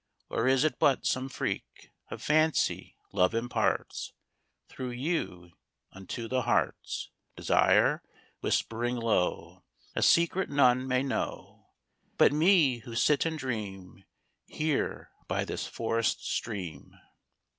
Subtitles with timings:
[0.29, 4.13] Or is it but some freak Of fancy, love imparts
[4.67, 5.51] Through you
[5.91, 8.01] unto the heart's Desire?
[8.39, 9.63] whispering low
[9.95, 11.67] A secret none may know
[12.17, 14.03] But me, who sit and dream
[14.47, 16.97] Here by this forest stream.